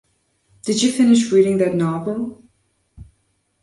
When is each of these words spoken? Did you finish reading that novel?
Did 0.63 0.81
you 0.81 0.91
finish 0.91 1.31
reading 1.31 1.59
that 1.59 1.75
novel? 1.75 2.41